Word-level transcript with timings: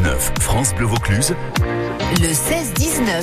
16-19, 0.00 0.40
France 0.40 0.74
Bleu 0.74 0.86
Vaucluse. 0.86 1.34
Le 2.20 2.28
16-19. 2.28 3.22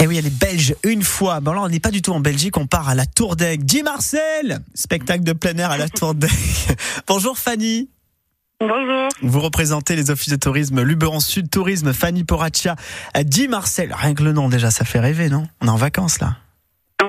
Eh 0.00 0.06
oui, 0.06 0.18
elle 0.18 0.26
est 0.26 0.38
belge 0.38 0.74
une 0.84 1.02
fois. 1.02 1.40
Bon, 1.40 1.52
là, 1.52 1.62
on 1.62 1.68
n'est 1.68 1.80
pas 1.80 1.90
du 1.90 2.02
tout 2.02 2.12
en 2.12 2.20
Belgique, 2.20 2.58
on 2.58 2.66
part 2.66 2.90
à 2.90 2.94
la 2.94 3.06
Tour 3.06 3.36
d'Aigle. 3.36 3.64
Dis 3.64 3.82
Marcel 3.82 4.60
Spectacle 4.74 5.24
de 5.24 5.32
plein 5.32 5.56
air 5.56 5.70
à 5.70 5.78
la 5.78 5.88
Tour 5.88 6.14
d'Aigle. 6.14 6.34
Bonjour 7.06 7.38
Fanny. 7.38 7.88
Bonjour. 8.60 9.08
Vous 9.22 9.40
représentez 9.40 9.96
les 9.96 10.10
offices 10.10 10.32
de 10.32 10.36
tourisme 10.36 10.82
Luberon 10.82 11.20
Sud 11.20 11.48
Tourisme, 11.48 11.94
Fanny 11.94 12.24
Poraccia. 12.24 12.76
Dis 13.24 13.48
Marcel, 13.48 13.94
rien 13.96 14.14
que 14.14 14.22
le 14.22 14.32
nom 14.32 14.48
déjà, 14.50 14.70
ça 14.70 14.84
fait 14.84 15.00
rêver, 15.00 15.30
non? 15.30 15.46
On 15.62 15.68
est 15.68 15.70
en 15.70 15.76
vacances 15.76 16.20
là. 16.20 16.36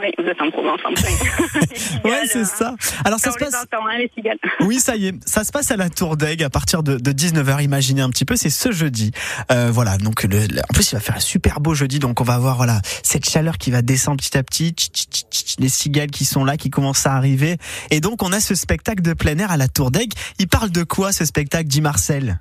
Oui, 0.04 0.10
vous 0.18 0.26
êtes 0.30 0.42
en 0.42 0.52
Provence 0.52 0.82
en 0.86 0.94
plein. 0.94 2.10
Ouais, 2.12 2.22
c'est 2.28 2.44
ça. 2.46 2.76
Alors 3.06 3.20
ça 3.20 3.32
se 3.32 3.38
passe. 3.38 3.54
entend, 3.56 3.88
hein. 3.88 4.06
Oui, 4.62 4.80
ça 4.80 4.96
y 4.98 5.08
est, 5.08 5.14
ça 5.28 5.44
se 5.44 5.52
passe 5.52 5.72
à 5.72 5.78
la 5.78 5.90
Tour 5.90 6.18
d'Aigle 6.18 6.44
à 6.44 6.50
partir 6.50 6.84
de, 6.84 6.98
de 6.98 7.12
19h. 7.12 7.64
Imaginez 7.64 8.02
un 8.02 8.10
petit 8.10 8.26
peu, 8.26 8.36
c'est 8.36 8.50
ce 8.50 8.72
jeudi. 8.72 9.12
Euh, 9.52 9.72
voilà, 9.72 9.98
donc 9.98 10.24
le, 10.24 10.40
le- 10.48 10.60
en 10.60 10.74
plus 10.74 10.92
il 10.92 10.96
va 10.96 11.00
faire 11.02 11.16
un 11.16 11.20
super 11.22 11.60
beau 11.62 11.74
jeudi, 11.74 12.00
donc 12.00 12.20
on 12.20 12.24
va 12.26 12.34
avoir 12.36 12.58
voilà 12.58 12.82
cette 13.04 13.28
chaleur 13.30 13.58
qui 13.58 13.72
va 13.72 13.82
descendre 13.82 14.18
petit 14.18 14.38
à 14.38 14.44
petit, 14.44 14.72
tch, 14.72 14.90
tch, 14.92 15.06
tch, 15.10 15.24
tch, 15.32 15.56
les 15.60 15.70
cigales 15.70 16.12
qui 16.12 16.26
sont 16.26 16.44
là, 16.44 16.58
qui 16.58 16.70
commencent 16.70 17.06
à 17.08 17.14
arriver, 17.14 17.58
et 17.90 18.00
donc 18.02 18.22
on 18.24 18.32
a 18.34 18.40
ce 18.40 18.56
spectacle 18.56 19.02
de 19.02 19.14
plein 19.14 19.38
air 19.38 19.52
à 19.52 19.58
la 19.58 19.68
Tour 19.68 19.92
d'Aigle. 19.92 20.16
Il 20.40 20.48
parle 20.48 20.70
de 20.72 20.84
quoi 20.84 21.12
ce 21.14 21.24
spectacle, 21.26 21.68
dit 21.68 21.82
Marcel? 21.82 22.40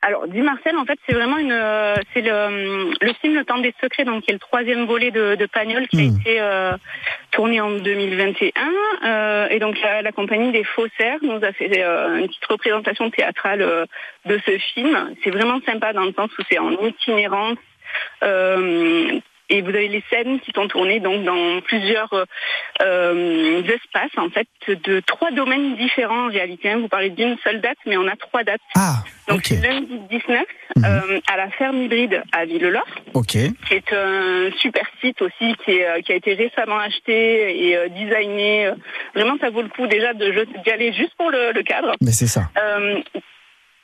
Alors, 0.00 0.28
dit 0.28 0.42
Marcel, 0.42 0.76
en 0.76 0.84
fait, 0.84 0.98
c'est 1.08 1.14
vraiment 1.14 1.38
une, 1.38 1.50
euh, 1.50 1.94
c'est 2.14 2.20
le, 2.22 2.92
le 3.00 3.12
film 3.20 3.34
Le 3.34 3.44
Temps 3.44 3.58
des 3.58 3.74
Secrets, 3.80 4.04
donc 4.04 4.22
qui 4.22 4.30
est 4.30 4.34
le 4.34 4.38
troisième 4.38 4.86
volet 4.86 5.10
de, 5.10 5.34
de 5.34 5.46
Pagnol 5.46 5.88
qui 5.88 6.00
a 6.00 6.04
Hmm. 6.04 6.20
été 6.20 6.40
euh, 6.40 6.72
tourné 7.32 7.60
en 7.60 7.70
2021. 7.72 8.52
Euh, 9.04 9.48
et 9.50 9.58
donc 9.58 9.76
la, 9.82 10.02
la 10.02 10.12
compagnie 10.12 10.52
des 10.52 10.62
Faussaires 10.62 11.18
nous 11.22 11.42
a 11.42 11.52
fait 11.52 11.82
euh, 11.82 12.18
une 12.18 12.28
petite 12.28 12.44
représentation 12.46 13.10
théâtrale 13.10 13.62
euh, 13.62 13.86
de 14.24 14.38
ce 14.46 14.56
film. 14.58 15.14
C'est 15.24 15.30
vraiment 15.30 15.60
sympa 15.66 15.92
dans 15.92 16.04
le 16.04 16.12
sens 16.12 16.30
où 16.38 16.42
c'est 16.48 16.58
en 16.58 16.70
itinérance. 16.72 17.58
Et 19.58 19.62
vous 19.62 19.70
avez 19.70 19.88
les 19.88 20.02
scènes 20.10 20.38
qui 20.40 20.52
sont 20.54 20.68
tournées 20.68 21.00
donc 21.00 21.24
dans 21.24 21.60
plusieurs 21.62 22.12
euh, 22.82 23.62
espaces 23.62 24.16
en 24.16 24.28
fait 24.30 24.46
de 24.68 25.00
trois 25.00 25.30
domaines 25.32 25.76
différents 25.76 26.26
en 26.26 26.30
réalité. 26.30 26.70
hein. 26.70 26.78
Vous 26.78 26.88
parlez 26.88 27.10
d'une 27.10 27.36
seule 27.44 27.60
date, 27.60 27.78
mais 27.86 27.96
on 27.96 28.06
a 28.06 28.16
trois 28.16 28.44
dates. 28.44 28.60
Ah, 28.76 29.02
Donc 29.28 29.38
ok, 29.38 29.50
lundi 29.62 29.98
19 30.10 30.44
Mhm. 30.76 30.84
euh, 30.84 31.20
à 31.32 31.36
la 31.36 31.50
ferme 31.50 31.82
hybride 31.82 32.22
à 32.30 32.44
Villelor, 32.44 32.84
ok, 33.14 33.26
qui 33.26 33.48
est 33.74 33.92
un 33.92 34.50
super 34.60 34.84
site 35.00 35.20
aussi 35.22 35.56
qui, 35.64 35.72
est, 35.72 35.88
euh, 35.88 36.00
qui 36.02 36.12
a 36.12 36.14
été 36.14 36.34
récemment 36.34 36.78
acheté 36.78 37.66
et 37.68 37.76
euh, 37.76 37.88
designé. 37.88 38.70
Vraiment, 39.14 39.36
ça 39.40 39.50
vaut 39.50 39.62
le 39.62 39.68
coup 39.70 39.86
déjà 39.88 40.12
d'y 40.14 40.70
aller 40.70 40.92
juste 40.92 41.14
pour 41.16 41.30
le, 41.30 41.50
le 41.52 41.62
cadre. 41.64 41.94
mais 42.00 42.12
c'est 42.12 42.26
ça. 42.28 42.42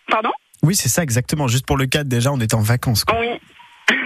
Pardon? 0.09 0.31
Oui, 0.63 0.75
c'est 0.75 0.89
ça 0.89 1.03
exactement. 1.03 1.49
Juste 1.49 1.67
pour 1.67 1.77
le 1.77 1.87
cadre, 1.87 2.09
déjà, 2.09 2.31
on 2.33 2.39
est 2.41 2.55
en 2.55 2.61
vacances. 2.61 3.05
Quoi. 3.05 3.19
Oui. 3.21 3.29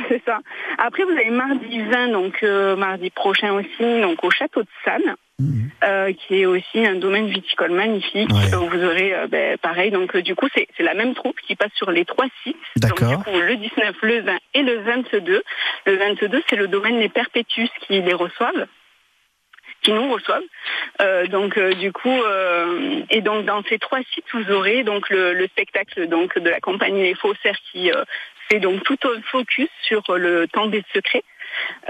C'est 0.19 0.23
ça. 0.25 0.39
Après, 0.79 1.05
vous 1.05 1.13
avez 1.13 1.31
mardi 1.31 1.83
20, 1.83 2.09
donc 2.09 2.43
euh, 2.43 2.77
mardi 2.77 3.11
prochain 3.11 3.53
aussi, 3.53 4.01
donc 4.01 4.23
au 4.25 4.31
château 4.31 4.63
de 4.63 4.69
Sannes. 4.85 5.17
Mhm. 5.41 5.71
euh, 5.85 6.13
qui 6.15 6.41
est 6.41 6.47
aussi 6.47 6.85
un 6.85 6.97
domaine 6.97 7.29
viticole 7.29 7.71
magnifique. 7.71 8.29
Ouais. 8.29 8.57
où 8.57 8.69
vous 8.69 8.85
aurez 8.85 9.15
euh, 9.15 9.29
ben, 9.29 9.57
pareil, 9.59 9.93
donc 9.93 10.17
euh, 10.17 10.23
du 10.23 10.35
coup 10.35 10.49
c'est 10.53 10.67
la 10.81 10.95
même 10.95 11.15
troupe 11.15 11.39
qui 11.47 11.55
passe 11.55 11.71
sur 11.75 11.93
les 11.93 12.05
trois 12.05 12.27
sites. 12.43 12.57
Donc 12.77 12.99
D'accord. 12.99 13.19
du 13.19 13.25
coup 13.25 13.39
le 13.39 13.55
19, 13.55 13.97
le 14.03 14.21
20 14.23 14.39
et 14.55 14.63
le 14.63 14.79
22. 14.81 15.43
Le 15.87 15.97
22 15.97 16.43
c'est 16.49 16.57
le 16.57 16.67
domaine 16.67 16.99
Les 16.99 17.09
Perpétus 17.09 17.71
qui 17.87 18.01
les 18.01 18.15
reçoivent 18.15 18.67
qui 19.83 19.93
nous 19.93 20.13
reçoivent. 20.13 20.43
Donc 21.31 21.57
du 21.57 21.93
coup 21.93 22.21
et 23.11 23.21
donc 23.21 23.45
dans 23.45 23.63
ces 23.69 23.79
trois 23.79 24.01
sites 24.13 24.25
vous 24.35 24.51
aurez 24.51 24.83
donc 24.83 25.09
le, 25.09 25.35
le 25.35 25.47
spectacle 25.47 26.09
donc 26.09 26.37
de 26.37 26.51
la 26.51 26.59
compagnie 26.59 27.03
Les 27.03 27.15
Faussaires 27.15 27.59
qui 27.71 27.93
fait 28.51 28.61
donc 28.61 28.83
tout 28.85 28.99
un 29.05 29.21
focus 29.31 29.69
sur 29.83 30.03
le 30.17 30.47
temps 30.49 30.67
des 30.67 30.83
secrets. 30.95 31.25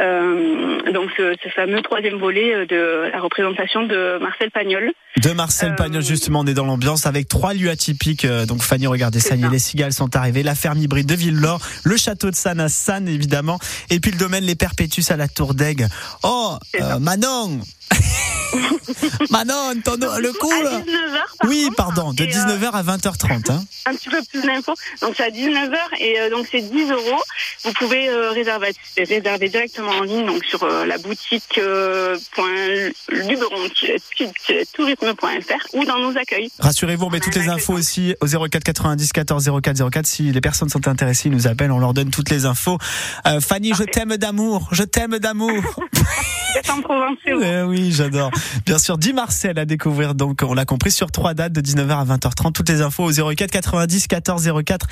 Euh, 0.01 0.93
donc 0.93 1.11
ce, 1.17 1.35
ce 1.43 1.49
fameux 1.51 1.83
troisième 1.83 2.17
volet 2.17 2.55
euh, 2.55 2.65
de 2.67 3.11
la 3.13 3.21
représentation 3.21 3.85
de 3.85 4.19
Marcel 4.19 4.51
Pagnol. 4.51 4.93
De 5.23 5.31
Marcel 5.33 5.73
Euh, 5.73 5.75
Pagnol, 5.75 6.03
justement, 6.03 6.41
on 6.41 6.47
est 6.47 6.55
dans 6.55 6.65
l'ambiance 6.65 7.07
avec 7.07 7.29
trois 7.29 7.53
lieux 7.53 7.69
atypiques. 7.69 8.25
Euh, 8.25 8.47
Donc, 8.47 8.63
Fanny, 8.63 8.87
regardez, 8.87 9.21
ça 9.21 9.35
y 9.37 9.45
est, 9.45 9.51
les 9.51 9.59
cigales 9.59 9.93
sont 9.93 10.15
arrivées. 10.17 10.43
La 10.43 10.55
ferme 10.55 10.79
hybride 10.79 11.07
de 11.07 11.15
Villelor, 11.15 11.61
le 11.85 11.97
château 11.97 12.31
de 12.31 12.37
Sannes 12.37 12.61
à 12.61 12.69
Sannes, 12.69 13.09
évidemment. 13.09 13.59
Et 13.91 14.01
puis 14.01 14.11
le 14.13 14.17
domaine 14.19 14.45
Les 14.45 14.55
Perpétus 14.55 15.11
à 15.11 15.17
la 15.17 15.29
Tour 15.29 15.55
d'Aigle. 15.55 15.89
Oh, 16.23 16.57
euh. 16.81 16.99
Manon 16.99 17.61
Manon, 19.31 19.75
ton, 19.85 19.97
le 19.97 20.33
coup, 20.33 20.51
à 20.51 20.63
là 20.63 20.81
19h 20.81 21.49
Oui, 21.49 21.69
pardon, 21.77 22.13
de 22.13 22.23
Et, 22.23 22.29
euh, 22.29 22.31
19h 22.31 22.71
à 22.73 22.83
20h30. 22.83 23.51
Hein. 23.53 23.65
un 23.87 23.95
petit 23.95 24.09
peu 24.09 24.21
plus 24.31 24.43
d'infos. 24.43 24.75
Donc 25.03 25.15
c'est 25.17 25.25
à 25.25 25.31
19h 25.31 25.77
et 25.99 26.21
euh, 26.21 26.31
donc 26.31 26.47
c'est 26.51 26.61
10 26.61 26.91
euros. 26.91 27.23
Vous 27.65 27.73
pouvez 27.73 28.09
euh, 28.09 28.31
réserver, 28.31 28.73
réserver 28.97 29.49
directement 29.49 29.91
en 29.91 30.03
ligne 30.03 30.27
donc 30.27 30.45
sur 30.45 30.63
euh, 30.63 30.87
la 30.87 30.99
boutique 30.99 31.59
euh, 31.59 32.17
point 32.35 32.91
luberon-tourisme.fr 33.09 35.67
ou 35.75 35.85
dans 35.85 35.99
nos 35.99 36.17
accueils. 36.17 36.51
Rassurez-vous, 36.59 37.07
on 37.07 37.11
met 37.11 37.21
toutes 37.21 37.37
les 37.37 37.49
infos 37.49 37.75
aussi 37.75 38.15
au 38.21 38.27
04 38.27 38.65
90 38.65 39.13
14 39.13 39.51
04 39.63 39.91
04. 39.91 40.07
Si 40.07 40.33
les 40.33 40.41
personnes 40.41 40.69
sont 40.69 40.87
intéressées, 40.89 41.29
ils 41.29 41.35
nous 41.35 41.47
appellent, 41.47 41.73
on 41.73 41.79
leur 41.79 41.95
donne 41.95 42.11
toutes 42.11 42.31
les 42.31 42.47
infos. 42.47 42.79
Euh, 43.27 43.41
Fanny, 43.41 43.73
je 43.75 43.85
t'aime 43.85 44.17
d'amour, 44.17 44.69
je 44.73 44.83
t'aime 44.85 45.19
d'amour. 45.19 45.53
Vous 46.55 46.73
en 46.73 46.81
Provence. 46.83 47.19
Eh 47.27 47.63
oui, 47.63 47.93
j'adore. 47.93 48.31
Bien 48.65 48.79
sûr, 48.79 48.99
10 48.99 49.13
Marcel 49.13 49.59
à 49.59 49.65
découvrir, 49.65 50.15
donc 50.15 50.43
on 50.43 50.55
l'a 50.55 50.65
compris, 50.65 50.91
sur 50.91 51.11
trois 51.11 51.35
dates 51.35 51.53
de 51.53 51.61
19h 51.61 51.91
à 51.91 52.05
20h30. 52.05 52.53
Toutes 52.53 52.69
les 52.69 52.81
infos 52.81 53.05
au 53.05 53.35
04 53.35 53.51
90 53.51 54.07
14 54.07 54.51
04. 54.65 54.87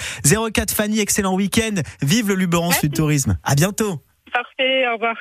04 0.53 0.71
Fanny, 0.73 1.01
excellent 1.01 1.35
week-end. 1.35 1.83
Vive 2.03 2.29
le 2.29 2.35
Luberon. 2.35 2.71
Sud 2.73 2.95
Tourisme. 2.95 3.39
À 3.43 3.55
bientôt. 3.55 4.03
Parfait, 4.33 4.87
au 4.89 4.95
revoir. 4.95 5.15